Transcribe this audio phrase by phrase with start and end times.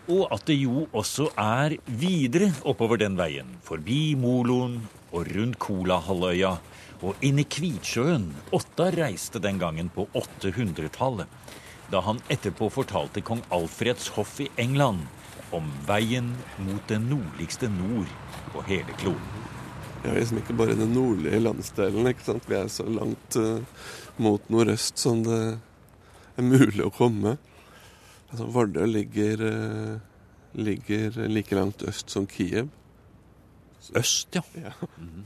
[0.10, 4.80] og at det jo også er videre oppover den veien, forbi Moloen
[5.14, 6.56] og rundt Kolahalvøya
[7.06, 8.26] og inn i Kvitsjøen
[8.58, 11.30] Otta reiste den gangen på 800-tallet,
[11.94, 15.06] da han etterpå fortalte kong Alfreds hoff i England
[15.54, 16.34] om veien
[16.66, 18.10] mot det nordligste nord
[18.56, 19.39] på hele kloden.
[20.00, 22.08] Vi er liksom ikke bare den nordlige landsdelen.
[22.08, 22.46] ikke sant?
[22.48, 23.60] Vi er så langt uh,
[24.18, 25.40] mot nordøst som det
[26.40, 27.36] er mulig å komme.
[28.30, 32.70] Altså, Vardø ligger, uh, ligger like langt øst som Kiev.
[33.98, 34.44] Øst, ja.
[34.56, 34.72] Ja,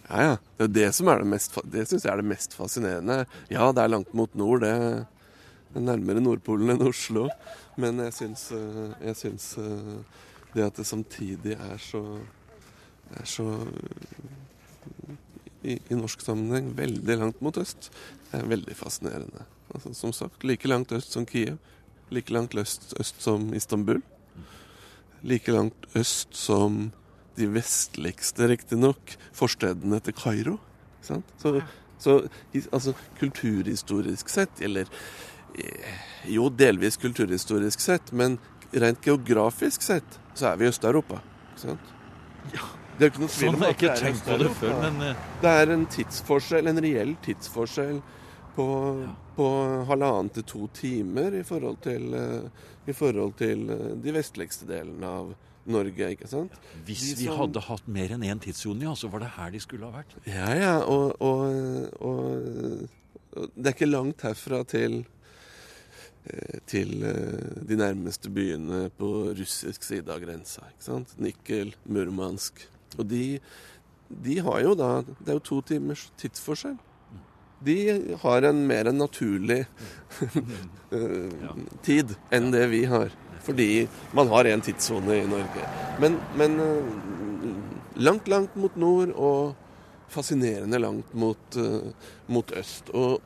[0.09, 0.21] ja.
[0.23, 0.35] ja.
[0.57, 3.23] Det er det som er det mest Det syns jeg er det mest fascinerende.
[3.53, 4.65] Ja, det er langt mot nord.
[4.65, 7.27] Det er nærmere Nordpolen enn Oslo.
[7.77, 9.51] Men jeg syns, uh, jeg syns
[10.53, 12.01] det at det samtidig er så,
[13.13, 13.47] er så
[15.63, 17.89] i, i, norsk sammenheng veldig langt mot øst.
[18.29, 19.45] Det er veldig fascinerende.
[19.73, 21.57] Altså, som sagt, like langt øst som Kiev.
[22.13, 24.01] Like langt øst, øst som Istanbul.
[25.23, 26.91] Like langt øst som
[27.37, 30.57] de vestligste, riktignok, forstedene til Kairo.
[31.01, 31.21] Så,
[31.99, 32.27] så
[32.71, 34.87] altså, kulturhistorisk sett, eller
[35.57, 38.37] eh, Jo, delvis kulturhistorisk sett, men
[38.71, 41.19] rent geografisk sett, så er vi i Øst-Europa.
[41.51, 41.91] Ikke sant?
[42.93, 42.97] Ja.
[42.99, 44.99] Det er ikke noe tvil sånn om at det er tenkt på det før, men
[45.01, 45.21] uh...
[45.41, 48.01] Det er en tidsforskjell, en reell tidsforskjell
[48.53, 48.67] på,
[49.01, 49.13] ja.
[49.33, 49.47] på
[49.89, 55.09] halvannen til to timer i forhold til, uh, i forhold til uh, de vestligste delene
[55.09, 55.31] av
[55.73, 56.53] Norge, ikke sant?
[56.85, 57.39] Hvis de vi som...
[57.39, 60.13] hadde hatt mer enn én tidssone, ja, så var det her de skulle ha vært.
[60.27, 62.85] Ja, ja, og, og, og,
[63.33, 65.03] og det er ikke langt herfra til
[66.71, 70.69] til de nærmeste byene på russisk side av grensa.
[70.71, 71.11] ikke sant?
[71.19, 72.61] Nikkel, Murmansk,
[72.97, 73.39] og de,
[74.23, 76.77] de har jo da Det er jo to timers tidsforskjell.
[77.63, 77.77] De
[78.19, 79.61] har en mer naturlig
[80.97, 81.51] eh,
[81.85, 83.13] tid enn det vi har.
[83.43, 85.67] Fordi man har én tidssone i Norge.
[85.99, 89.55] Men, men, eh, langt, langt mot nord og
[90.13, 91.89] fascinerende langt mot, uh,
[92.27, 92.89] mot øst.
[92.93, 93.21] Og,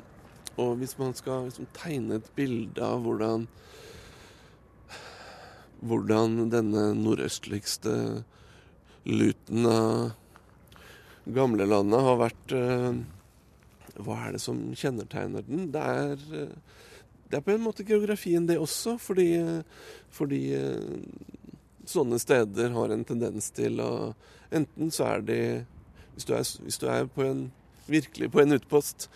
[0.55, 3.47] og, hvis man skal liksom tegne et bilde av hvordan
[5.77, 7.91] hvordan denne nordøstligste
[9.07, 10.11] luten av
[11.25, 12.97] gamlelandet har vært eh,
[14.03, 15.69] Hva er det som kjennetegner den?
[15.73, 16.83] Det er, eh,
[17.31, 18.97] det er på en måte geografien, det også.
[19.01, 19.29] Fordi,
[20.13, 20.99] fordi eh,
[21.87, 23.91] sånne steder har en tendens til å
[24.47, 25.39] Enten så er de
[26.15, 27.41] Hvis du er, hvis du er på en,
[27.91, 29.09] virkelig på en utpost,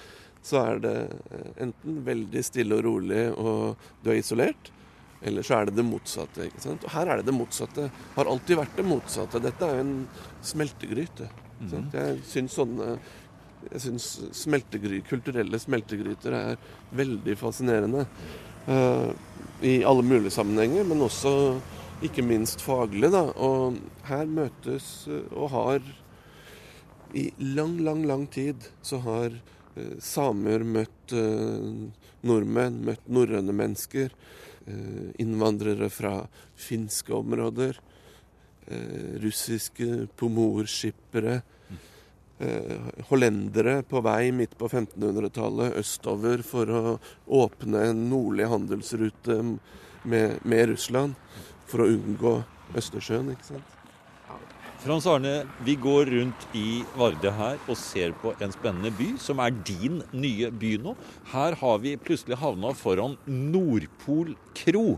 [0.43, 0.95] så er det
[1.63, 4.69] enten veldig stille og rolig, og du er isolert.
[5.21, 6.47] Eller så er det det motsatte.
[6.49, 6.85] ikke sant?
[6.87, 7.89] Og her er det det motsatte.
[8.15, 9.41] Har alltid vært det motsatte.
[9.43, 9.97] Dette er jo en
[10.51, 11.29] smeltegryte.
[11.61, 11.91] Mm.
[11.93, 12.95] Jeg syns sånne
[13.69, 16.61] jeg syns smeltegry, kulturelle smeltegryter er
[16.97, 18.05] veldig fascinerende.
[18.65, 19.11] Uh,
[19.61, 21.33] I alle mulige sammenhenger, men også
[22.05, 23.11] ikke minst faglig.
[23.13, 23.27] Da.
[23.37, 23.77] Og
[24.09, 25.81] her møtes uh, og har
[27.13, 31.13] I lang, lang, lang tid så har uh, samer møtt
[32.23, 34.13] nordmenn, møtt norrøne mennesker.
[34.71, 37.79] Eh, innvandrere fra finske områder.
[38.67, 41.41] Eh, russiske pomorskippere.
[42.39, 42.77] Eh,
[43.09, 46.95] hollendere på vei midt på 1500-tallet østover for å
[47.27, 49.37] åpne en nordlig handelsrute
[50.03, 51.13] med, med Russland
[51.69, 52.39] for å unngå
[52.77, 53.33] Østersjøen.
[53.35, 53.80] ikke sant?
[54.81, 59.37] Frans Arne, vi går rundt i Varde her og ser på en spennende by, som
[59.43, 60.95] er din nye by nå.
[61.29, 64.97] Her har vi plutselig havna foran Nordpol kro.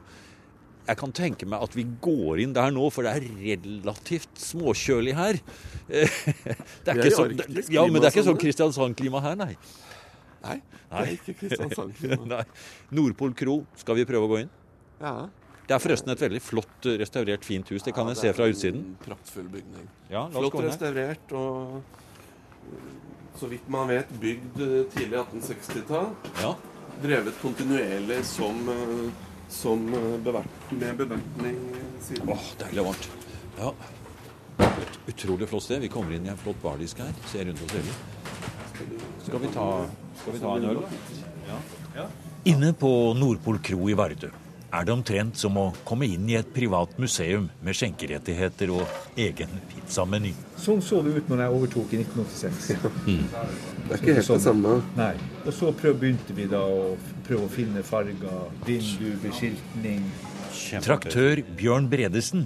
[0.88, 5.18] jeg kan tenke meg at vi går inn der nå, for det er relativt småkjølig
[5.20, 5.42] her.
[5.92, 8.40] Det er ikke så, arktisk ja, men det er ikke sånn sånn.
[8.40, 9.54] Kristiansand-klima her, nei.
[10.44, 12.44] Nei, det er ikke Kristiansand-klima.
[12.96, 14.52] Nordpol kro, skal vi prøve å gå inn?
[15.04, 15.18] Ja.
[15.64, 17.84] Det er forresten et veldig flott, eh, restaurert, fint hus.
[17.86, 18.82] Det kan jeg se fra utsiden.
[18.84, 19.88] En praktfull bygning.
[20.12, 22.90] Ja, Flott restaurert og eh,
[23.40, 26.10] så vidt man vet bygd eh, tidlig 1860-tall.
[26.42, 26.52] Ja.
[27.04, 28.60] Drevet kontinuerlig som,
[29.50, 29.88] som
[30.24, 31.58] bevert, med bevertning
[32.06, 32.30] siden.
[32.30, 33.10] Åh, deilig varmt.
[33.58, 33.72] Ja.
[34.68, 35.82] Et utrolig flott sted.
[35.82, 37.10] Vi kommer inn i en flott bardisk her.
[37.32, 37.98] Ser rundt oss hele.
[39.26, 39.68] Skal vi ta,
[40.22, 40.84] skal vi ta en øl,
[41.98, 42.08] da?
[42.52, 44.30] Inne på Nordpol kro i Vardø
[44.74, 49.52] er det omtrent som å komme inn i et privat museum med skjenkerettigheter og egen
[49.70, 50.34] pizzameny.
[50.58, 52.74] Sånn så det ut når jeg overtok i 1986.
[53.84, 54.78] Det er ikke helt det samme.
[54.96, 55.14] Nei.
[55.44, 56.94] Og så prøv, begynte vi da å
[57.28, 60.06] prøve å finne farger, vindu, beskiltning.
[60.86, 62.46] Traktør Bjørn Bredesen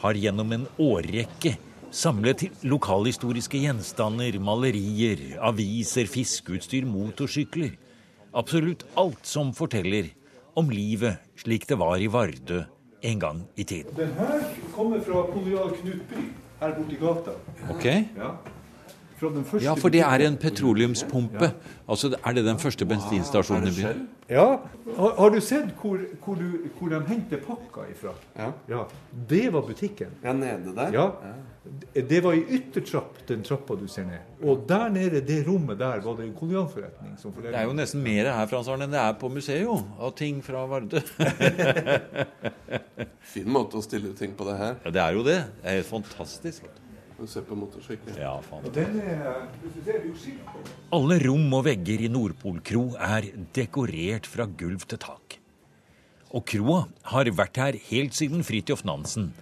[0.00, 1.58] har gjennom en årrekke
[1.92, 7.76] samlet lokalhistoriske gjenstander, malerier, aviser, fiskeutstyr, motorsykler.
[8.40, 10.08] Absolutt alt som forteller
[10.60, 12.62] om livet slik det var i Vardø
[13.00, 13.96] en gang i tiden.
[13.96, 14.40] Den her
[14.74, 16.24] kommer fra kolonial Knutby
[16.60, 17.36] her her borti gata.
[17.72, 17.86] Ok?
[18.16, 18.34] Ja.
[19.20, 21.52] Fra den første Ja, for det er en petroleumspumpe.
[21.88, 24.08] Altså, Er det den første bensinstasjonen i byen?
[24.30, 24.46] Ja.
[24.96, 28.14] Har, har du sett hvor, hvor, du, hvor de henter pakka ifra?
[28.38, 28.50] Ja.
[28.68, 28.84] Ja.
[29.28, 30.16] Det var butikken.
[30.24, 30.92] Ja, nede der.
[30.94, 31.08] Ja.
[31.94, 34.24] Det var i yttertrapp, den trappa du ser ned.
[34.48, 37.18] Og der nede, det rommet der, var det en kolonialforretning.
[37.42, 40.14] Det er jo nesten mer her Frans Arne, enn det er på museet, jo, av
[40.16, 41.02] ting fra Vardø.
[43.34, 44.78] Fin måte å stille ting på det her.
[44.86, 45.40] Ja, det er jo det.
[45.60, 46.64] Det er helt fantastisk.
[47.28, 48.16] Ser på motorsykkel.
[48.16, 48.64] Ja, faen.
[48.64, 50.62] På.
[50.96, 55.36] Alle rom og vegger i Nordpol kro er dekorert fra gulv til tak.
[56.30, 59.32] Og kroa har vært her helt siden Fridtjof Nansen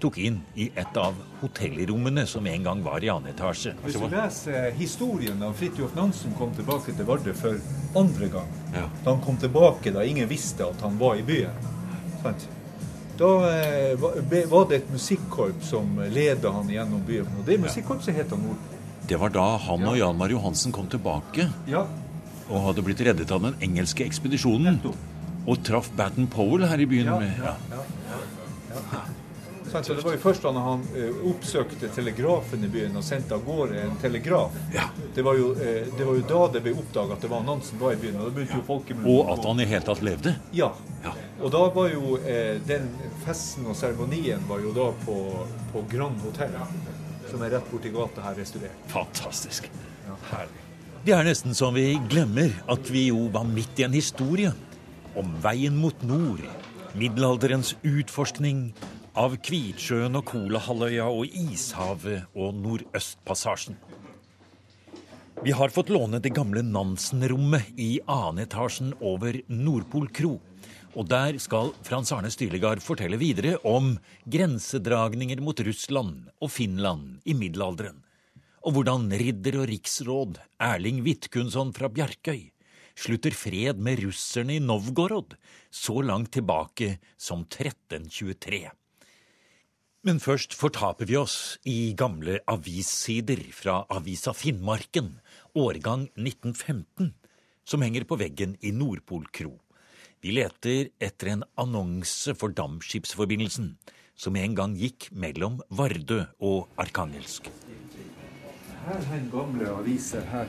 [0.00, 3.74] tok inn i et av hotellrommene som en gang var i annen etasje.
[3.82, 7.58] Hvis du leser historien da Fridtjof Nansen kom tilbake til Vardø for
[7.98, 8.86] andre gang Ja.
[9.04, 11.68] Da han kom tilbake da ingen visste at han var i byen.
[12.22, 12.48] Sant?
[13.18, 14.20] Da eh, var-
[14.70, 17.26] det et musikkorps som leda han gjennom byen.
[17.40, 18.56] Og det musikkorpset het han Nord.
[19.08, 21.86] Det var da han og Jan Mar Johansen kom tilbake Ja,
[22.50, 24.78] og hadde blitt reddet av den engelske ekspedisjonen.
[25.48, 27.82] Og traff Batten Powell her i byen Ja, ja, ja?
[29.70, 33.44] Så det var jo først da han eh, oppsøkte telegrafen i byen og sendte av
[33.46, 34.54] gårde en telegraf.
[34.74, 34.88] Ja.
[35.14, 37.80] Det, var jo, eh, det var jo da det ble oppdaga at det var Nansen
[37.80, 38.18] var i byen.
[38.20, 40.34] Og da begynte jo Og at han i hele tatt levde.
[40.56, 40.72] Ja.
[41.04, 41.12] Ja.
[41.42, 42.88] Og da var jo eh, den
[43.24, 45.18] festen og seremonien var jo da på,
[45.72, 46.56] på Grand Hotel,
[47.30, 48.88] som er rett borti gata her restaurert.
[48.92, 49.68] Fantastisk.
[50.32, 50.64] Herlig.
[51.04, 54.50] Det er nesten som vi glemmer at vi jo var midt i en historie
[55.18, 56.42] om veien mot nord,
[56.98, 58.72] middelalderens utforskning
[59.18, 63.74] av Kvitsjøen og Kolahalvøya og Ishavet og Nordøstpassasjen.
[65.42, 70.36] Vi har fått låne det gamle Nansen-rommet i annen etasjen over Nordpol kro.
[70.94, 77.34] Og der skal Frans Arne Styrligard fortelle videre om grensedragninger mot Russland og Finland i
[77.38, 78.00] middelalderen.
[78.66, 82.50] Og hvordan ridder og riksråd Erling Vidkunsson fra Bjerkøy
[82.98, 85.38] slutter fred med russerne i Novgorod
[85.70, 88.68] så langt tilbake som 1323.
[90.08, 95.10] Men først fortaper vi oss i gamle avissider fra Avisa Finnmarken,
[95.52, 97.10] årgang 1915,
[97.68, 99.58] som henger på veggen i Nordpol kro.
[100.24, 103.74] Vi leter etter en annonse for dampskipsforbindelsen,
[104.16, 107.52] som en gang gikk mellom Vardø og Arkangelsk.
[108.88, 110.48] Her henger gamle aviser her.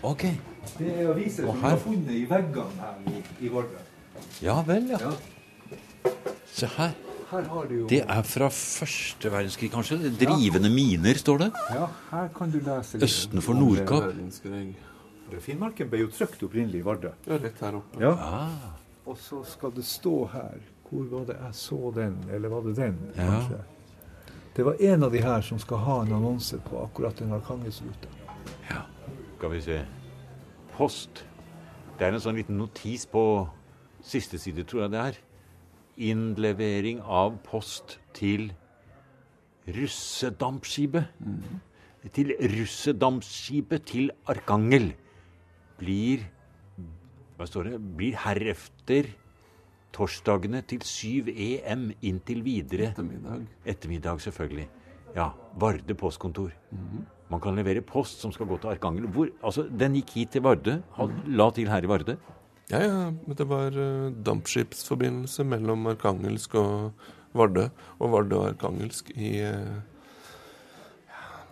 [0.00, 0.30] Ok.
[0.78, 3.88] Det er aviser som er funnet i veggene her i, i Vardø.
[4.40, 5.04] Ja vel, ja.
[5.04, 6.14] Ja.
[6.48, 6.96] Se her.
[7.30, 9.96] Her har du jo Det er fra første verdenskrig, kanskje?
[10.20, 11.48] Drivende miner, står det.
[11.74, 13.00] Ja, her kan du lese.
[13.02, 14.12] Østen for Nordkapp.
[15.42, 17.10] Finnmarken ble jo trykt opprinnelig i Vardø.
[17.26, 18.00] Ja, rett her oppe.
[18.00, 18.12] Ja.
[18.14, 18.74] Ah,
[19.06, 22.16] Og så skal det stå her Hvor var det jeg så den?
[22.30, 23.22] Eller var det den, Ja.
[23.22, 23.60] kanskje?
[24.56, 28.08] Det var en av de her som skal ha en annonse på akkurat den Arkangelsruta.
[28.70, 28.82] ja.
[29.38, 29.80] Skal vi se.
[30.76, 31.24] Post.
[31.98, 33.48] Det er en sånn liten notis på
[34.02, 35.18] siste side, tror jeg det er.
[35.96, 38.50] Innlevering av post til
[39.66, 41.08] russedampskipet.
[42.14, 44.92] Til russedampskipet til Arkangel
[45.80, 46.26] blir
[47.36, 47.78] Hva står det?
[47.98, 49.10] Blir herefter
[49.96, 53.42] torsdagene til 7 EM inntil videre Ettermiddag.
[53.64, 54.68] Ettermiddag, selvfølgelig.
[55.16, 55.30] Ja.
[55.56, 56.52] Varde postkontor.
[57.30, 59.08] Man kan levere post som skal gå til Arkangel.
[59.10, 60.78] Hvor, altså, den gikk hit til Vardø,
[61.26, 62.16] la til her i Vardø.
[62.72, 63.02] Ja, ja.
[63.10, 67.04] Men det var uh, dampskipsforbindelse mellom Arkangelsk og
[67.36, 67.68] Vardø.
[68.00, 69.76] Og Vardø og Arkangelsk i uh,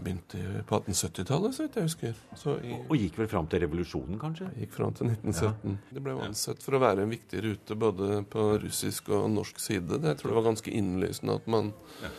[0.04, 2.16] begynte på 1870-tallet, så vidt jeg husker.
[2.66, 4.48] I, og gikk vel fram til revolusjonen, kanskje?
[4.58, 5.76] Gikk fram til 1917.
[5.76, 5.92] Ja.
[5.94, 10.00] Det ble ansett for å være en viktig rute både på russisk og norsk side.
[10.02, 11.70] Jeg tror det var ganske innlysende at man
[12.02, 12.10] ja.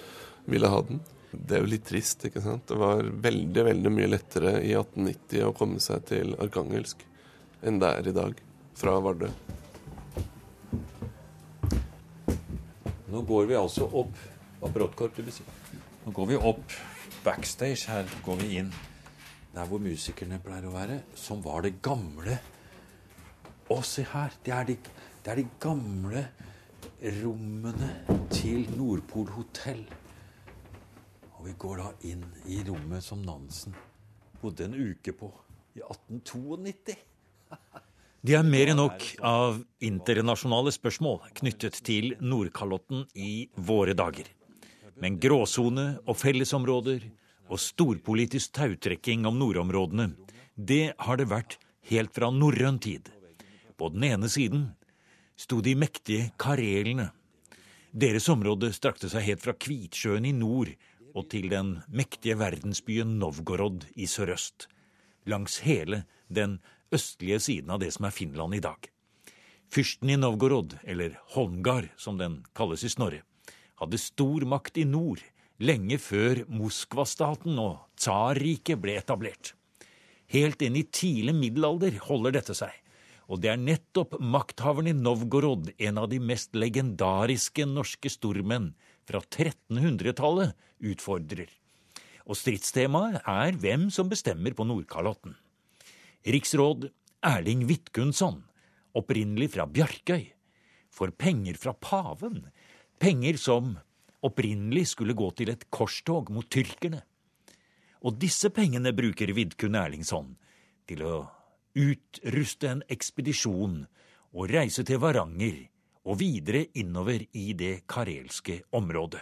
[0.56, 1.04] ville ha den.
[1.36, 2.68] Det er jo litt trist, ikke sant.
[2.72, 7.04] Det var veldig, veldig mye lettere i 1890 å komme seg til Arkangelsk
[7.66, 8.42] enn det er i dag,
[8.76, 9.30] fra Vardø.
[13.12, 14.18] Nå går vi altså opp
[14.66, 15.48] Apparatkorp, du besier.
[16.06, 16.74] Nå går vi opp
[17.26, 17.86] backstage.
[17.90, 18.72] Her går vi inn
[19.56, 22.40] der hvor musikerne pleier å være, som var det gamle
[23.72, 24.34] Å, se her!
[24.46, 24.76] Det er de,
[25.26, 26.22] det er de gamle
[27.24, 27.88] rommene
[28.30, 29.82] til Nordpol hotell.
[31.38, 33.74] Og vi går da inn i rommet som Nansen
[34.42, 35.32] bodde en uke på
[35.74, 37.15] i 1892.
[38.26, 44.26] Det er mer enn nok av internasjonale spørsmål knyttet til Nordkalotten i våre dager.
[44.98, 47.04] Men gråsone og fellesområder
[47.52, 50.08] og storpolitisk tautrekking om nordområdene,
[50.58, 51.60] det har det vært
[51.92, 53.12] helt fra norrøn tid.
[53.78, 54.72] På den ene siden
[55.38, 57.12] sto de mektige karelene.
[57.94, 60.74] Deres område strakte seg helt fra Kvitsjøen i nord
[61.14, 64.66] og til den mektige verdensbyen Novgorod i sørøst.
[65.30, 66.58] Langs hele den
[66.94, 68.90] østlige siden av det som er Finland i dag.
[69.74, 73.24] Fyrsten i Novgorod, eller Holmgard som den kalles i Snorre,
[73.82, 75.24] hadde stor makt i nord
[75.60, 79.54] lenge før Moskvastaten og Tsarriket ble etablert.
[80.32, 82.72] Helt inn i tidlig middelalder holder dette seg,
[83.30, 88.74] og det er nettopp makthaveren i Novgorod, en av de mest legendariske norske stormenn
[89.06, 90.54] fra 1300-tallet,
[90.86, 91.50] utfordrer.
[92.26, 95.36] Og stridstemaet er hvem som bestemmer på Nordkalotten.
[96.26, 96.90] Riksråd
[97.22, 98.40] Erling Vidkunsson,
[98.98, 100.24] opprinnelig fra Bjarkøy,
[100.90, 102.48] får penger fra paven
[102.98, 103.76] Penger som
[104.26, 107.04] opprinnelig skulle gå til et korstog mot tyrkerne.
[108.02, 110.32] Og disse pengene bruker Vidkun Erlingsson
[110.90, 111.16] til å
[111.76, 113.84] utruste en ekspedisjon
[114.34, 115.60] og reise til Varanger
[116.06, 119.22] og videre innover i det karelske området.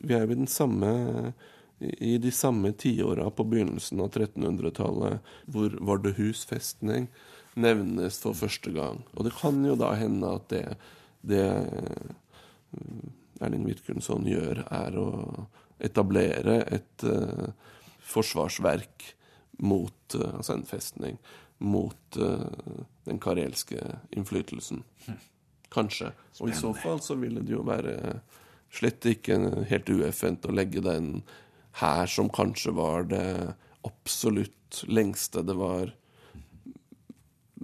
[0.00, 0.90] Vi er ved den samme
[1.80, 7.08] i de samme tiåra på begynnelsen av 1300-tallet hvor Vardøhus festning
[7.60, 9.00] nevnes for første gang.
[9.16, 10.64] Og det kan jo da hende at det,
[11.26, 11.46] det
[13.40, 15.08] Erling Vidkun gjør, er å
[15.80, 17.48] etablere et uh,
[18.04, 19.14] forsvarsverk
[19.64, 21.16] mot uh, Altså en festning
[21.60, 23.80] mot uh, den karelske
[24.16, 24.84] innflytelsen.
[25.72, 26.12] Kanskje.
[26.40, 28.20] Og i så fall så ville det jo være
[28.70, 29.36] slett ikke
[29.70, 31.20] helt ueffent å legge den
[31.78, 33.54] her som kanskje var det
[33.86, 35.92] absolutt lengste det var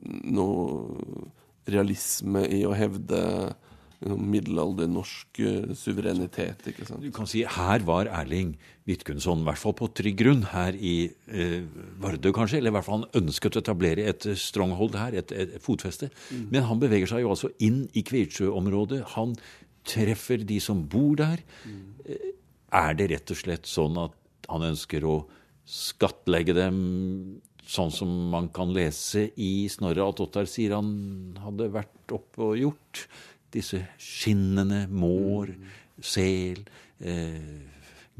[0.06, 1.26] noe
[1.66, 3.22] realisme i å hevde
[4.04, 6.66] middelalder norsk eh, suverenitet.
[6.68, 7.02] ikke sant?
[7.02, 8.54] Du kan si Her var Erling
[8.86, 11.64] Vidkundsson, i hvert fall på trygg grunn, her i eh,
[12.02, 12.60] Vardø kanskje.
[12.60, 16.10] Eller i hvert fall han ønsket å etablere et eh, stronghold her, et, et fotfeste.
[16.30, 16.48] Mm.
[16.52, 19.02] Men han beveger seg jo altså inn i Kvitsjø-området.
[19.16, 19.34] Han
[19.86, 21.42] treffer de som bor der.
[21.64, 22.34] Mm.
[22.74, 24.16] Er det rett og slett sånn at
[24.50, 25.20] han ønsker å
[25.66, 26.80] skattlegge dem
[27.66, 32.60] sånn som man kan lese i Snorre at Ottar sier han hadde vært oppe og
[32.60, 33.06] gjort?
[33.56, 35.52] disse skinnene, mår,
[36.02, 36.62] sel,
[37.00, 37.64] eh,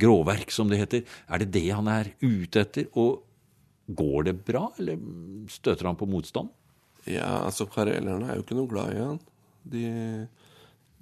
[0.01, 1.05] gråverk, som det heter.
[1.29, 2.89] Er det det han er ute etter?
[2.97, 3.23] Og
[3.87, 4.99] går det bra, eller
[5.53, 6.51] støter han på motstand?
[7.07, 9.21] Ja, altså karelerne er jo ikke noe glad i han.
[9.67, 9.85] De,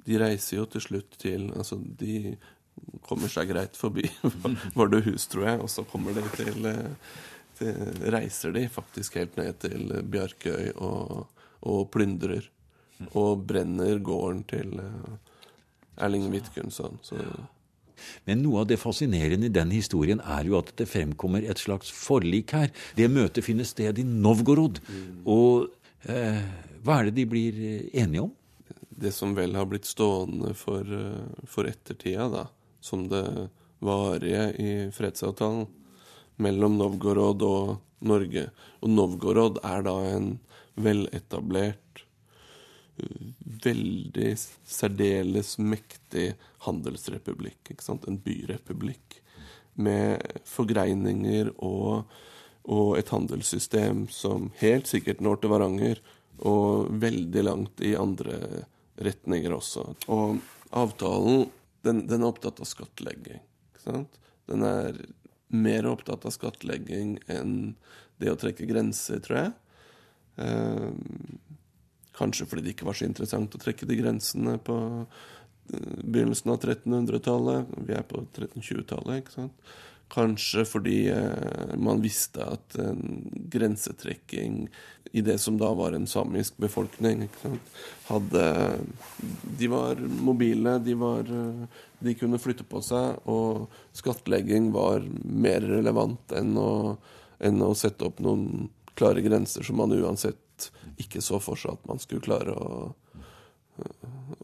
[0.05, 2.37] de reiser jo til slutt til Altså, de
[3.05, 4.07] kommer seg greit forbi
[4.79, 7.15] Vardøhus, tror jeg, og så kommer de til, eh,
[7.61, 11.25] til Reiser de faktisk helt ned til Bjarkøy og,
[11.65, 12.51] og plyndrer
[13.13, 16.99] og brenner gården til eh, Erling Vidkunson.
[18.27, 21.93] Men noe av det fascinerende i den historien er jo at det fremkommer et slags
[21.95, 22.73] forlik her.
[22.99, 24.81] Det møtet finner sted i Novgorod.
[24.89, 25.21] Mm.
[25.31, 25.69] Og
[26.11, 26.43] eh,
[26.85, 28.35] hva er det de blir eh, enige om?
[28.95, 30.87] Det som vel har blitt stående for,
[31.51, 32.45] for ettertida, da,
[32.85, 33.25] som det
[33.85, 35.67] varige i fredsavtalen
[36.37, 38.49] mellom Novgorod og Norge.
[38.83, 40.35] Og Novgorod er da en
[40.75, 42.05] veletablert
[43.65, 46.35] veldig særdeles mektig
[46.67, 47.73] handelsrepublikk.
[47.73, 48.07] ikke sant?
[48.07, 49.21] En byrepublikk
[49.75, 52.05] med forgreininger og,
[52.65, 56.05] og, et handelssystem som helt sikkert når til Varanger,
[56.45, 58.65] og veldig langt i andre
[59.03, 59.87] retninger også.
[60.11, 60.39] Og
[60.75, 61.49] avtalen,
[61.85, 63.43] den, den er opptatt av skattlegging.
[63.85, 65.01] Den er
[65.55, 67.75] mer opptatt av skattlegging enn
[68.23, 69.53] det å trekke grenser, tror jeg.
[70.45, 70.91] Eh,
[72.15, 76.61] Kanskje fordi det ikke var så interessant å trekke de grensene på eh, begynnelsen av
[76.61, 77.73] 1300-tallet.
[77.89, 79.73] Vi er på 1320-tallet, ikke sant.
[80.13, 84.67] Kanskje fordi eh, man visste at en grensetrekking
[85.15, 87.29] i det som da var en samisk befolkning,
[88.09, 88.45] hadde
[89.59, 91.67] De var mobile, de, var, eh,
[91.99, 96.97] de kunne flytte på seg, og skattlegging var mer relevant enn å,
[97.39, 100.69] enn å sette opp noen klare grenser som man uansett
[101.01, 102.91] ikke så for seg at man skulle klare å,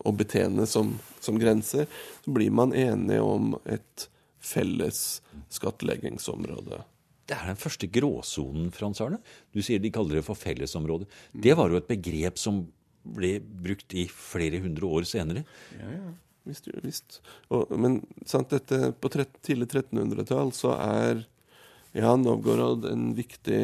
[0.07, 1.87] å betjene som, som, grenser,
[2.25, 4.09] så blir man enige om et
[4.41, 5.21] felles
[5.53, 6.83] skattleggingsområde.
[7.31, 9.21] Det er den første gråsonen, Frans Arne.
[9.55, 11.07] Du sier de kaller det for fellesområde.
[11.31, 12.65] Det var jo et begrep som
[13.07, 15.45] ble brukt i flere hundre år senere.
[15.79, 16.11] Ja, ja.
[16.49, 16.67] Visst.
[16.83, 17.21] visst.
[17.53, 21.21] Og, men sant, dette, på tidlig 1300-tall så er
[21.93, 23.61] ja, Novgorod en viktig,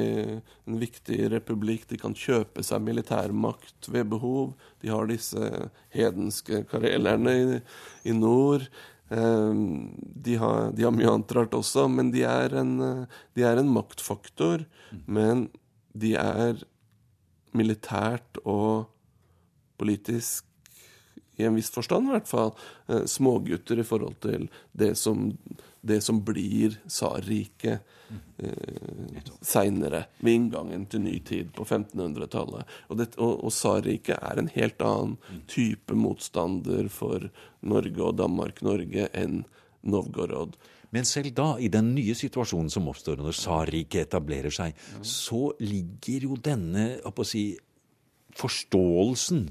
[0.67, 1.87] en viktig republikk.
[1.91, 4.57] De kan kjøpe seg militærmakt ved behov.
[4.83, 5.51] De har disse
[5.95, 7.61] hedenske karelerne i,
[8.11, 8.67] i nord.
[9.09, 12.73] Um, de, har, de, har, mye annet rart også, men de er en,
[13.37, 14.67] de er en maktfaktor.
[15.07, 15.47] Men
[15.97, 16.65] de er
[17.57, 18.89] militært og
[19.81, 20.45] politisk
[21.37, 22.53] i en viss forstand i hvert fall,
[22.89, 25.31] eh, smågutter i forhold til det som,
[25.87, 27.81] det som blir tsarriket
[28.43, 32.79] eh, seinere, ved inngangen til ny tid på 1500-tallet.
[32.91, 37.29] Og, og, og tsarriket er en helt annen type motstander for
[37.67, 39.45] Norge og Danmark-Norge enn
[39.87, 40.57] Novgorod.
[40.95, 46.29] Men selv da, i den nye situasjonen som oppstår når tsarriket etablerer seg, så ligger
[46.29, 46.87] jo denne
[47.27, 47.49] si,
[48.37, 49.49] forståelsen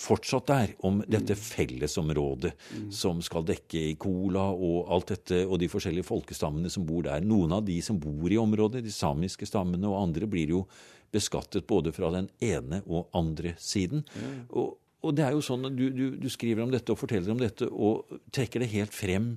[0.00, 2.52] fortsatt der, om dette fellesområdet
[2.94, 7.24] som skal dekke Kola og alt dette, og de forskjellige folkestammene som bor der.
[7.24, 10.64] Noen av de som bor i området, de samiske stammene og andre, blir jo
[11.12, 14.04] beskattet både fra den ene og andre siden.
[14.48, 17.34] Og, og det er jo sånn at du, du, du, skriver om dette og forteller
[17.34, 19.34] om dette og trekker det helt frem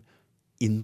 [0.63, 0.84] inn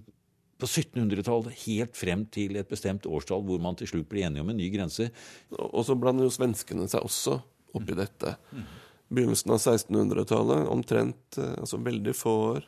[0.60, 4.52] på 1700-tallet, helt frem til et bestemt årstall hvor man til slutt blir enige om
[4.52, 5.08] en ny grense.
[5.56, 7.38] Og så blander jo svenskene seg også
[7.78, 8.36] oppi dette.
[8.52, 8.68] Mm
[9.10, 12.66] begynnelsen av 1600-tallet, omtrent eh, altså veldig få år,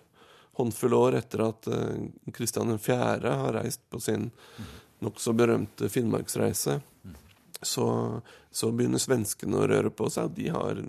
[0.58, 1.68] håndfull år etter at
[2.36, 3.30] Kristian uh, 4.
[3.40, 4.26] har reist på sin
[5.00, 6.80] nokså berømte Finnmarksreise,
[7.62, 7.86] så,
[8.50, 10.34] så, begynner svenskene å røre på seg.
[10.36, 10.82] De har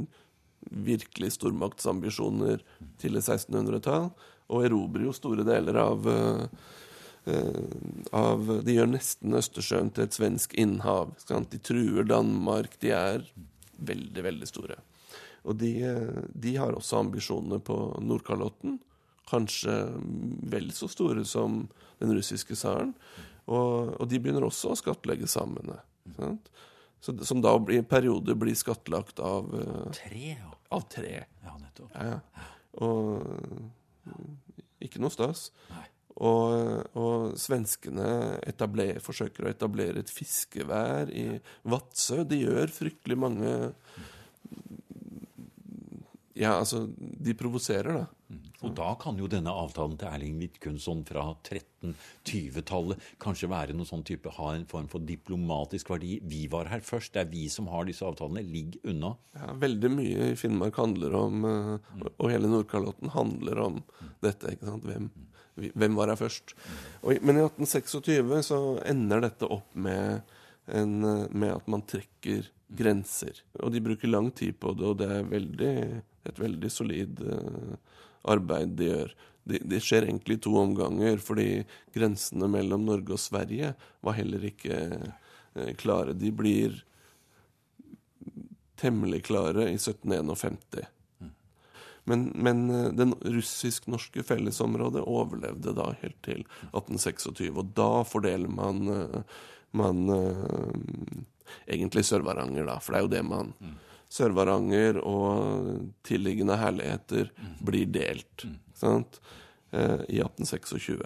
[0.68, 2.60] virkelig stormaktsambisjoner
[3.00, 4.10] til 1600-tall,
[4.52, 6.46] og erobrer jo store deler av uh,
[8.12, 11.14] av, De gjør nesten Østersjøen til et svensk innhav.
[11.30, 12.76] De truer Danmark.
[12.82, 13.24] De er
[13.80, 14.82] veldig, veldig store.
[15.44, 15.74] Og de,
[16.34, 18.80] de har også ambisjoner på Nordkalotten.
[19.30, 19.76] Kanskje
[20.52, 21.66] vel så store som
[22.00, 22.94] den russiske tsaren.
[23.46, 25.82] Og, og, de begynner også å skattlegge samene.
[27.04, 30.28] Så, som da i perioder blir skattlagt av uh, Tre?
[30.38, 30.52] Ja.
[30.74, 31.18] Av tre.
[31.44, 31.92] Ja, nettopp.
[31.94, 32.46] Ja, ja.
[32.82, 34.14] Og
[34.84, 35.52] ikke noe stas.
[35.70, 35.84] Nei.
[36.24, 36.54] Og,
[37.00, 41.26] og, svenskene etabler, forsøker å etablere et fiskevær i
[41.70, 42.22] Vadsø.
[42.30, 43.54] De gjør fryktelig mange
[46.34, 48.06] ja, altså, de provoserer, da.
[48.34, 48.46] Mm.
[48.66, 54.06] Og da kan jo denne avtalen til Erling Vidkunstson fra 1320-tallet kanskje være noen sånn
[54.08, 56.16] type, ha en form for diplomatisk verdi.
[56.26, 58.42] Vi var her først, det er vi som har disse avtalene.
[58.48, 59.14] Ligg unna.
[59.38, 62.08] Ja, Veldig mye i Finnmark handler om, mm.
[62.16, 64.16] og hele Nordkalotten handler om mm.
[64.26, 64.56] dette.
[64.56, 64.90] ikke sant?
[64.90, 65.12] Hvem,
[65.70, 66.56] hvem var her først?
[67.04, 70.34] Og, men i 1826 så ender dette opp med,
[70.74, 70.98] en,
[71.30, 73.44] med at man trekker grenser.
[73.62, 75.76] Og de bruker lang tid på det, og det er veldig
[76.30, 77.76] et veldig solid uh,
[78.34, 79.14] arbeid de gjør.
[79.44, 81.48] Det, det, skjer egentlig i to omganger, fordi
[81.96, 86.16] grensene mellom Norge og Sverige var heller ikke uh, klare.
[86.16, 86.80] De blir
[88.80, 90.88] temmelig klare i 1751.
[92.08, 97.52] Men, men uh, den russisk-norske fellesområdet overlevde da helt til 1826.
[97.52, 98.88] Og da fordeler man,
[99.76, 100.08] man
[101.68, 103.74] egentlig Sør-Varanger, da, for det er jo det man mm
[104.14, 107.32] Sør-Varanger og tilliggende herligheter
[107.66, 108.46] blir delt.
[108.78, 109.18] Sant?
[109.74, 111.00] Eh, I 1826.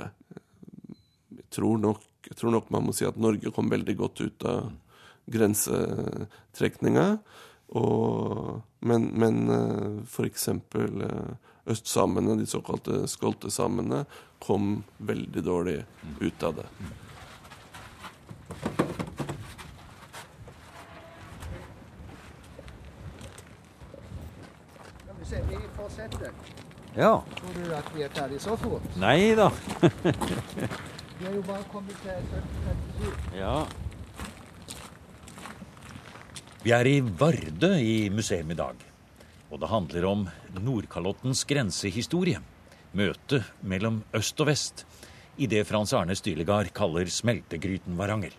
[1.37, 4.47] Jeg tror, nok, jeg tror nok man må si at Norge kom veldig godt ut
[4.49, 4.71] av
[5.31, 7.07] grensetrekninga.
[8.79, 10.47] men, men eh, f.eks.
[10.51, 11.33] Eh,
[11.67, 14.03] østsamene, de såkalte skoltesamene,
[14.43, 15.81] kom veldig dårlig
[16.19, 16.71] ut av det.
[26.97, 27.23] Ja.
[27.37, 28.85] Tror du at vi er ferdig så fort?
[28.97, 29.51] Nei da.
[31.19, 33.37] vi har jo bare kommet til 1737.
[33.37, 33.65] Ja.
[36.63, 38.81] Vi er i Vardø i museum i dag.
[39.51, 40.25] Og det handler om
[40.57, 42.41] Nordkalottens grensehistorie.
[42.97, 44.87] Møtet mellom øst og vest
[45.37, 48.33] i det Frans Arne Stylegard kaller smeltegryten Varanger.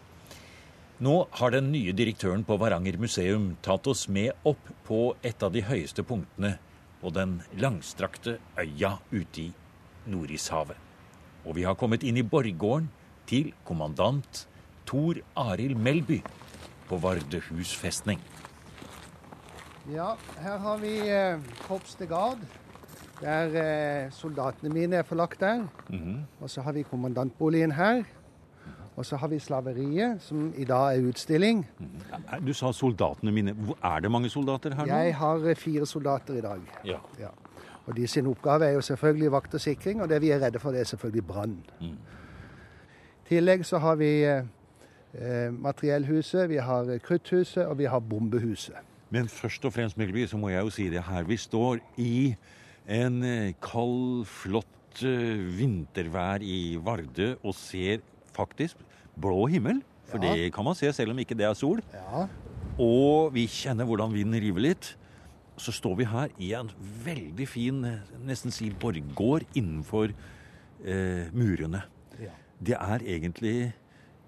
[0.98, 5.54] Nå har den nye direktøren på Varanger museum tatt oss med opp på et av
[5.54, 6.56] de høyeste punktene
[7.00, 9.52] på den langstrakte øya ute i
[10.06, 10.76] Nordishavet.
[11.46, 12.88] Og vi har kommet inn i borggården
[13.28, 14.46] til kommandant
[14.88, 16.22] Tor Arild Melby
[16.88, 18.20] på Vardøhus festning.
[19.92, 22.40] Ja, her har vi eh, Korps de Gard,
[23.20, 25.64] der eh, soldatene mine er forlagt der.
[26.40, 28.02] Og så har vi kommandantboligen her.
[28.98, 31.60] Og så har vi slaveriet, som i dag er utstilling.
[32.42, 33.54] Du sa soldatene mine.
[33.78, 34.90] Er det mange soldater her nå?
[34.90, 36.64] Jeg har eh, fire soldater i dag.
[36.84, 36.98] Ja.
[37.20, 37.30] Ja.
[37.88, 40.60] Og de sin oppgave er jo selvfølgelig vakt og sikring, og det vi er redde
[40.60, 41.56] for, det er selvfølgelig brann.
[41.80, 41.92] I
[43.28, 44.44] tillegg så har vi eh,
[45.14, 48.76] eh, materiellhuset, vi har eh, krutthuset, og vi har bombehuset.
[49.10, 51.22] Men først og fremst, Melby, så må jeg jo si det her.
[51.24, 52.34] Vi står i
[52.88, 53.22] en
[53.62, 58.02] kald, flott vintervær i Vardø og ser
[58.38, 58.76] faktisk
[59.18, 59.82] blå himmel.
[60.08, 60.32] For Ja.
[60.34, 61.82] det kan man se selv om ikke det er sol.
[61.92, 62.28] Ja,
[62.78, 64.92] Og vi kjenner hvordan vinden river litt.
[65.58, 66.68] Så står vi her i en
[67.04, 67.80] veldig fin,
[68.24, 70.12] nesten si borggård innenfor
[70.86, 71.82] eh, murene.
[72.22, 72.30] ja.
[72.62, 73.72] Det er egentlig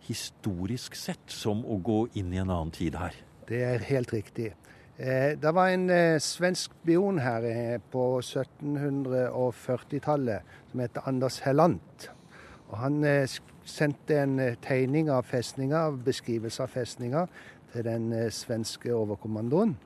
[0.09, 3.15] historisk sett som å gå inn i en annen tid her.
[3.47, 4.51] Det er helt riktig.
[4.99, 12.09] Eh, det var en eh, svensk spion her eh, på 1740-tallet som heter Anders Hellant.
[12.71, 13.27] Og han eh,
[13.71, 17.27] sendte en eh, tegning av festninga, beskrivelse av festninga,
[17.73, 19.77] til den eh, svenske overkommandoen.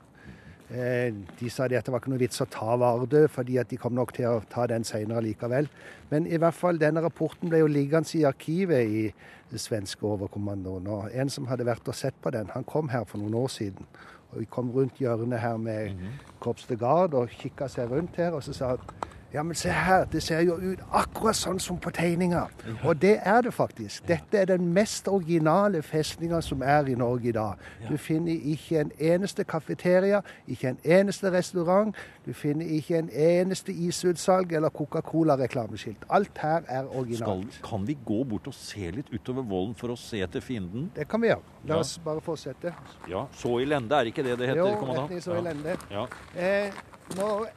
[0.73, 3.69] Eh, de sa det at det var ikke noe vits å ta Vardø, fordi at
[3.71, 5.69] de kom nok til å ta den senere likevel.
[6.11, 9.05] Men i hvert fall, denne rapporten ble jo liggende i arkivet i
[9.53, 10.89] den svenske overkommandoen.
[10.89, 13.53] Og en som hadde vært og sett på den, han kom her for noen år
[13.53, 13.87] siden.
[14.33, 16.01] Og vi kom rundt hjørnet her med
[16.43, 19.69] Korps de Gard og kikka seg rundt her, og så sa han ja, men se
[19.75, 22.45] her, det ser jo ut akkurat sånn som på tegninga.
[22.85, 24.07] Og det er det faktisk.
[24.09, 27.59] Dette er den mest originale festninga som er i Norge i dag.
[27.89, 31.91] Du finner ikke en eneste kafeteria, ikke en eneste restaurant.
[32.27, 36.05] Du finner ikke en eneste isutsalg eller Coca-Cola-reklameskilt.
[36.11, 37.61] Alt her er Skal, originalt.
[37.65, 40.91] kan vi gå bort og se litt utover vollen for å se etter fienden?
[40.95, 41.43] Det kan vi gjøre.
[41.67, 42.73] La oss bare fortsette.
[43.11, 45.11] Ja, Så i lende, er ikke det det heter, Jo, kommandant?
[45.11, 45.77] retning så lende.
[45.91, 46.07] Ja.
[46.37, 46.71] Eh,
[47.17, 47.49] når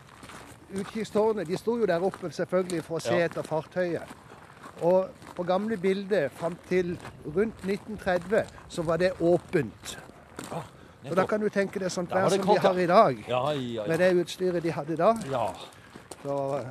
[0.75, 3.25] Utkikkstårnet de sto jo der oppe selvfølgelig for å se Ja.
[3.25, 4.03] etter fartøyet.
[4.81, 9.97] Og på gamle bilder fram til rundt 1930 så var det åpent.
[10.51, 10.61] Ja,
[11.09, 13.23] Så da kan du tenke deg sånt vær som de kaldt, har i dag.
[13.27, 15.13] Ja, ja, Med det utstyret de hadde da.
[16.23, 16.65] Så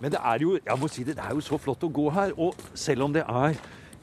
[0.00, 2.10] Men det er jo jeg må si det, det er jo så flott å gå
[2.12, 2.32] her.
[2.36, 3.54] Og selv om det er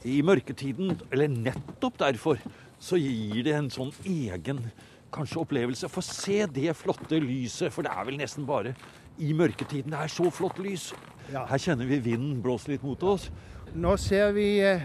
[0.04, 2.38] i mørketiden, eller nettopp derfor,
[2.80, 4.72] så gir det en sånn egen
[5.12, 5.88] kanskje opplevelse.
[5.88, 8.74] For se det flotte lyset, for det er vel nesten bare
[9.18, 10.92] i mørketiden det er så flott lys.
[11.32, 11.44] Ja.
[11.46, 13.30] Her kjenner vi vinden blåse litt mot oss.
[13.74, 14.82] nå ser vi eh,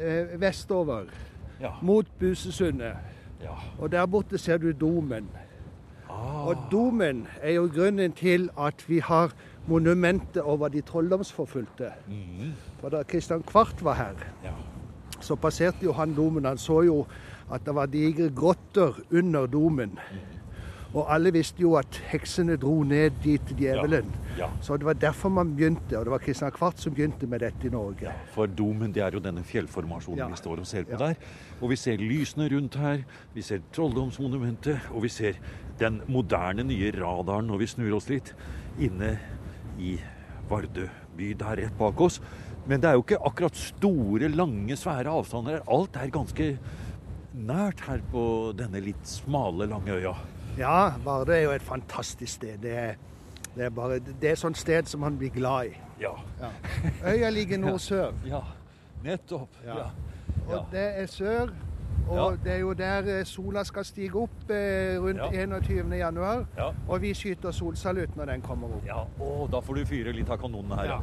[0.00, 1.04] eh, vestover
[1.60, 1.70] Ja.
[1.82, 2.96] mot Busesundet.
[3.42, 3.54] ja.
[3.78, 5.28] Og der borte ser du domen.
[6.10, 9.32] Ah, Og domen er jo grunnen til at vi har
[9.66, 11.92] monumentet over de trolldomsforfulgte.
[12.80, 14.50] For da Kristian Kvart var her, ja.
[15.20, 16.44] så passerte jo han domen.
[16.44, 17.06] Han så jo
[17.52, 19.98] at det var digre grotter under domen.
[20.94, 24.06] Og alle visste jo at heksene dro ned dit djevelen.
[24.38, 24.46] Ja.
[24.62, 27.66] Så det var derfor man begynte, og det var Kristian Kvart som begynte med dette
[27.66, 28.06] i Norge.
[28.06, 30.28] Ja, For domen det er jo denne fjellformasjonen Ja.
[30.30, 30.96] vi står og ser på Ja.
[31.08, 31.16] der.
[31.60, 33.04] Og vi ser lysene rundt her,
[33.34, 35.34] vi ser trolldomsmonumentet, og vi ser
[35.78, 38.32] den moderne nye radaren når vi snur oss litt,
[38.78, 39.18] inne
[39.78, 39.98] i
[40.48, 42.20] Vardø by der rett bak oss.
[42.68, 45.62] Men det er jo ikke akkurat store, lange, svære avstander her.
[45.68, 46.58] Alt er ganske
[47.34, 50.14] nært her på denne litt smale, lange øya.
[50.58, 52.58] Ja, Vardø er jo et fantastisk sted.
[52.62, 52.94] Det er,
[53.56, 55.76] det er bare det er et sånt sted som man blir glad i.
[56.00, 56.12] Ja.
[57.10, 58.12] Øya ligger nord-sør.
[58.26, 58.40] Ja,
[59.04, 59.48] nettopp.
[59.66, 59.76] Ja.
[59.78, 60.56] Ja.
[60.58, 61.48] Og det er sør.
[62.08, 62.36] Og Ja.
[62.44, 65.44] det er jo der eh, sola skal stige opp eh, rundt Ja.
[65.46, 65.92] 21.
[65.98, 66.44] januar.
[66.56, 66.70] Ja.
[66.88, 68.86] Og vi skyter solsalut når den kommer opp.
[68.86, 70.84] Ja, og da får du fyre litt av kanonene her.
[70.84, 70.98] Ja.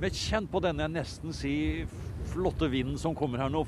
[0.00, 1.86] Men kjenn på denne, nesten si,
[2.26, 3.64] flotte vinden som kommer her nå.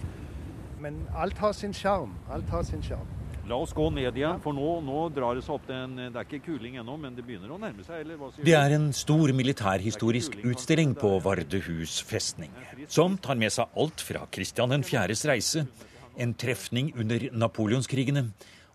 [0.80, 2.12] Men alt har sin sjarm.
[2.30, 3.06] Alt har sin sjarm.
[3.46, 6.24] La oss gå ned igjen, for nå, nå drar det seg opp en Det er
[6.26, 8.08] ikke kuling ennå, men det begynner å nærme seg,
[8.42, 12.50] Det er en stor militærhistorisk utstilling på Vardøhus festning,
[12.90, 15.66] som tar med seg alt fra Kristian 4.s reise,
[16.18, 18.26] en trefning under napoleonskrigene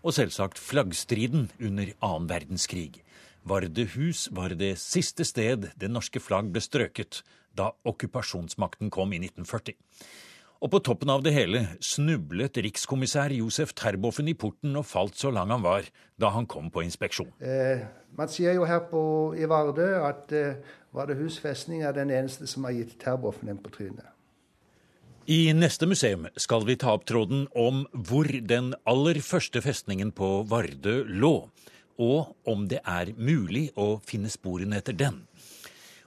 [0.02, 3.02] og selvsagt flaggstriden under annen verdenskrig.
[3.44, 7.20] Vardøhus var det siste sted det norske flagg ble strøket
[7.58, 9.76] da okkupasjonsmakten kom i 1940.
[10.62, 15.32] Og på toppen av det hele snublet rikskommissær Josef Terboven i porten og falt så
[15.34, 15.88] lang han var
[16.22, 17.32] da han kom på inspeksjon.
[17.42, 17.82] Eh,
[18.14, 19.02] man sier jo her på,
[19.34, 20.60] i Vardø at eh,
[20.94, 24.06] Vardøhus festning er den eneste som har gitt Terboven en på trynet.
[25.26, 30.30] I neste museum skal vi ta opp tråden om hvor den aller første festningen på
[30.50, 31.34] Vardø lå,
[32.02, 35.24] og om det er mulig å finne sporene etter den.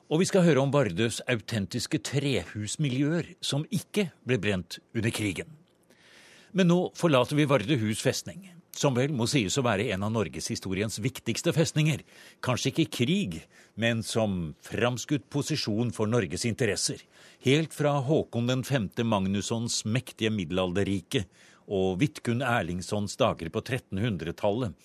[0.05, 5.47] Og vi skal høre om Vardøs autentiske trehusmiljøer som ikke ble brent under krigen.
[6.53, 10.99] Men nå forlater vi Vardøhus festning, som vel må sies å være en av norgeshistoriens
[11.01, 12.03] viktigste festninger.
[12.45, 13.39] Kanskje ikke i krig,
[13.81, 17.01] men som framskutt posisjon for Norges interesser.
[17.41, 18.91] Helt fra Håkon 5.
[19.09, 21.25] Magnussons mektige middelalderrike
[21.65, 24.77] og Vidkun Erlingssons dager på 1300-tallet,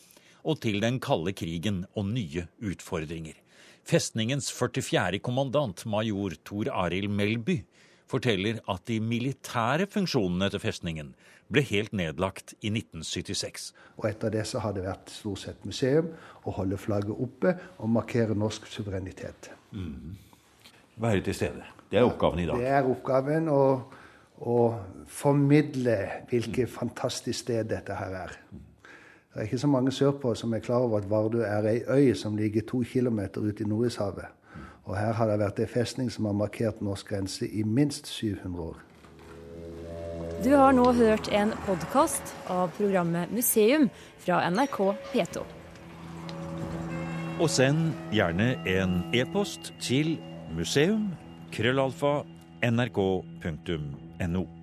[0.48, 3.36] og til den kalde krigen og nye utfordringer.
[3.88, 5.18] Festningens 44.
[5.24, 7.60] kommandant, major Tor Arild Melby,
[8.10, 11.12] forteller at de militære funksjonene til festningen
[11.50, 13.70] ble helt nedlagt i 1976.
[13.98, 16.12] Og etter det så har det vært stort sett museum
[16.46, 19.50] å holde flagget oppe og markere norsk suverenitet.
[19.74, 20.16] Mm.
[21.00, 21.66] Være til stede.
[21.90, 22.60] Det er oppgaven i dag.
[22.60, 23.62] Det er oppgaven å,
[24.46, 24.58] å
[25.10, 25.96] formidle
[26.30, 28.36] hvilket fantastisk sted dette her er.
[29.30, 32.14] Det er ikke så mange sørpå som er klar over at Vardø er ei øy
[32.14, 34.24] som ligger to kilometer ute i Nordishavet.
[34.84, 38.64] Og her har det vært ei festning som har markert norsk grense i minst 700
[38.64, 38.76] år.
[40.44, 45.38] Du har nå hørt en podkast av programmet Museum fra NRK P2.
[47.40, 50.18] Og send gjerne en e-post til
[50.56, 52.30] museum.krøllalfa.nrk.no.
[54.20, 54.59] nrk.no.